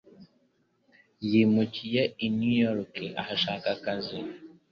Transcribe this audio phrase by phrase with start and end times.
[1.29, 4.17] Yimukiye i New York, ahashaka akazi.